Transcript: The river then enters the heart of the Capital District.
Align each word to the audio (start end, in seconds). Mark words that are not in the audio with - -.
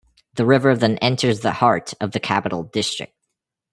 The 0.33 0.47
river 0.47 0.75
then 0.75 0.97
enters 0.97 1.41
the 1.41 1.51
heart 1.51 1.93
of 2.01 2.11
the 2.11 2.19
Capital 2.19 2.63
District. 2.63 3.13